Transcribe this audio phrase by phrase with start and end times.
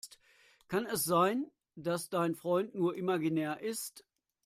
[0.67, 1.45] Kann es sein,
[1.75, 4.03] dass dein Freund nur imaginär ist?